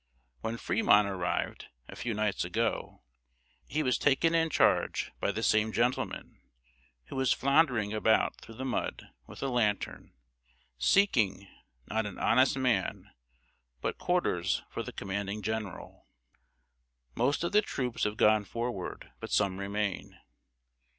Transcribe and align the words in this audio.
When 0.39 0.57
Fremont 0.57 1.07
arrived, 1.07 1.67
a 1.87 1.95
few 1.95 2.15
nights 2.15 2.43
ago, 2.43 3.03
he 3.67 3.83
was 3.83 3.99
taken 3.99 4.33
in 4.33 4.49
charge 4.49 5.11
by 5.19 5.31
the 5.31 5.43
same 5.43 5.71
gentleman, 5.71 6.41
who 7.05 7.15
was 7.15 7.33
floundering 7.33 7.93
about 7.93 8.41
through 8.41 8.55
the 8.55 8.65
mud 8.65 9.09
with 9.27 9.43
a 9.43 9.47
lantern, 9.47 10.13
seeking, 10.79 11.47
not 11.85 12.07
an 12.07 12.17
honest 12.17 12.57
man, 12.57 13.11
but 13.79 13.99
quarters 13.99 14.63
for 14.71 14.81
the 14.81 14.91
commanding 14.91 15.43
general. 15.43 16.07
Most 17.13 17.43
of 17.43 17.51
the 17.51 17.61
troops 17.61 18.03
have 18.03 18.17
gone 18.17 18.43
forward, 18.43 19.11
but 19.19 19.29
some 19.29 19.59
remain. 19.59 20.17